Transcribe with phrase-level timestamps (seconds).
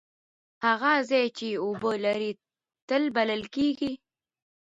[0.65, 2.31] هغه ځای چې اوبه لري
[2.87, 3.93] تل بلل کیږي.